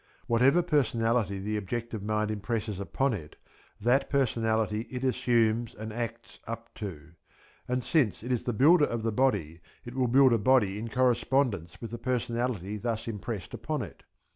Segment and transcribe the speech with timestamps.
[0.25, 3.35] Whatever personality the objective mind impresses upon it,
[3.79, 7.11] that personality it assumes and acts up to;
[7.67, 10.79] and since it is the builder of the body it will build up a body
[10.79, 14.01] in correspondence with the personality thus impressed upon it.